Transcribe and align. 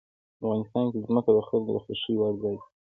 افغانستان 0.41 0.85
کې 0.91 0.99
ځمکه 1.07 1.31
د 1.33 1.39
خلکو 1.47 1.71
د 1.75 1.77
خوښې 1.83 2.13
وړ 2.17 2.33
ځای 2.41 2.55
دی. 2.61 2.67